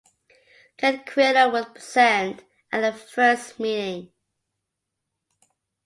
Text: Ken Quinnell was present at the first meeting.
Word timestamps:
Ken 0.77 1.03
Quinnell 1.05 1.51
was 1.51 1.65
present 1.75 2.43
at 2.71 2.81
the 2.81 2.91
first 2.91 3.59
meeting. 3.59 4.11